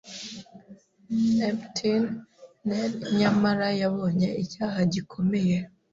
Neptune 1.37 2.07
ne'er 2.65 2.91
nyamara 3.19 3.67
yabonye 3.81 4.27
icyaha 4.43 4.79
gikomeye 4.93 5.57